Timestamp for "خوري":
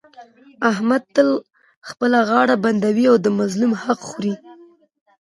4.09-4.33